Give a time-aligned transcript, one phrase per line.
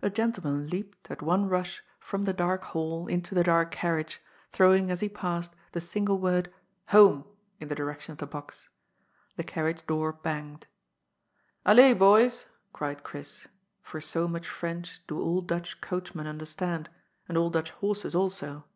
[0.00, 3.12] A gentleman leaped, at one rush, from the dark hall 8 GOD'S FOOL.
[3.12, 6.52] into the dark carriage, throwing, as he passed, the single word"
[6.90, 7.24] Home!"
[7.58, 8.68] in the direction of the box.
[9.34, 10.68] The carriage door banged."
[11.66, 13.48] AUez, boys!" cried Chris,
[13.82, 16.88] for so much French do all Dutch coachman understand,
[17.28, 18.66] and all Dutch horses also.